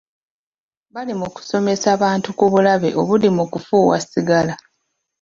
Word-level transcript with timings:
Bali 0.93 1.13
mu 1.19 1.27
kusomesa 1.35 1.89
bantu 2.03 2.29
ku 2.37 2.45
bulabe 2.51 2.89
obuli 3.01 3.27
mu 3.37 3.43
kufuuwa 3.51 3.97
sigala. 4.09 4.53